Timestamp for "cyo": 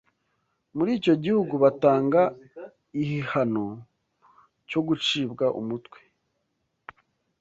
4.69-4.79